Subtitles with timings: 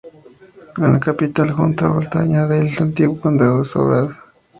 [0.77, 4.15] Es la capital junto a Boltaña del antiguo condado de Sobrarbe.